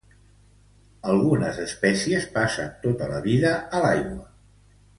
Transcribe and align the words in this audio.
Algunes 1.11 1.59
espècies 1.65 2.25
passen 2.39 2.73
tota 2.87 3.11
la 3.15 3.21
vida 3.29 3.53
a 3.77 3.83
l'aigua. 3.87 4.27